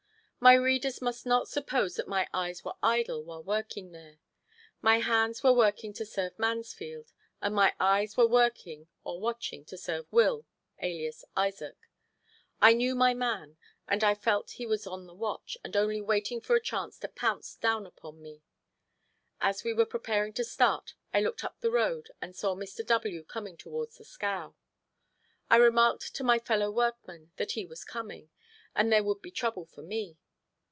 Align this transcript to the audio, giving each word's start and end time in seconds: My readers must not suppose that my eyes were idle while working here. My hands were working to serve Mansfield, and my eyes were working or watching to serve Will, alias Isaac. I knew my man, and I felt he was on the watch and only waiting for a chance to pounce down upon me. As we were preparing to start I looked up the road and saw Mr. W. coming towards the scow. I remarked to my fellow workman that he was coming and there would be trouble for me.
My 0.43 0.55
readers 0.55 1.03
must 1.03 1.23
not 1.27 1.47
suppose 1.47 1.97
that 1.97 2.07
my 2.07 2.27
eyes 2.33 2.65
were 2.65 2.73
idle 2.81 3.23
while 3.23 3.43
working 3.43 3.93
here. 3.93 4.17
My 4.81 4.97
hands 4.97 5.43
were 5.43 5.53
working 5.53 5.93
to 5.93 6.03
serve 6.03 6.39
Mansfield, 6.39 7.13
and 7.43 7.53
my 7.53 7.75
eyes 7.79 8.17
were 8.17 8.25
working 8.27 8.87
or 9.03 9.19
watching 9.19 9.65
to 9.65 9.77
serve 9.77 10.11
Will, 10.11 10.47
alias 10.81 11.23
Isaac. 11.37 11.77
I 12.59 12.73
knew 12.73 12.95
my 12.95 13.13
man, 13.13 13.57
and 13.87 14.03
I 14.03 14.15
felt 14.15 14.53
he 14.57 14.65
was 14.65 14.87
on 14.87 15.05
the 15.05 15.13
watch 15.13 15.59
and 15.63 15.77
only 15.77 16.01
waiting 16.01 16.41
for 16.41 16.55
a 16.55 16.59
chance 16.59 16.97
to 17.01 17.07
pounce 17.07 17.53
down 17.55 17.85
upon 17.85 18.19
me. 18.19 18.41
As 19.41 19.63
we 19.63 19.73
were 19.73 19.85
preparing 19.85 20.33
to 20.33 20.43
start 20.43 20.95
I 21.13 21.21
looked 21.21 21.43
up 21.43 21.59
the 21.59 21.69
road 21.69 22.09
and 22.19 22.35
saw 22.35 22.55
Mr. 22.55 22.83
W. 22.83 23.23
coming 23.25 23.57
towards 23.57 23.99
the 23.99 24.05
scow. 24.05 24.55
I 25.51 25.57
remarked 25.57 26.15
to 26.15 26.23
my 26.23 26.39
fellow 26.39 26.71
workman 26.71 27.31
that 27.37 27.51
he 27.51 27.63
was 27.63 27.83
coming 27.83 28.31
and 28.75 28.91
there 28.91 29.03
would 29.03 29.21
be 29.21 29.29
trouble 29.29 29.67
for 29.67 29.83
me. 29.83 30.17